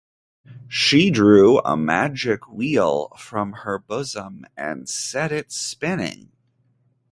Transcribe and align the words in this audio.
She 0.67 1.11
drew 1.11 1.59
a 1.59 1.77
magic 1.77 2.49
wheel 2.49 3.09
from 3.19 3.53
her 3.53 3.77
bosom 3.77 4.47
and 4.57 4.89
set 4.89 5.31
it 5.31 5.51
spinning. 5.51 6.31